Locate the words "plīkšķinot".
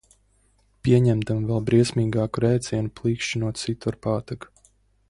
3.03-3.67